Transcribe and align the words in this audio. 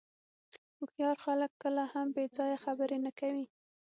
هوښیار 0.77 1.17
خلک 1.25 1.51
کله 1.63 1.83
هم 1.93 2.07
بې 2.15 2.25
ځایه 2.37 2.57
خبرې 2.65 2.97
نه 3.05 3.11
کوي. 3.19 3.45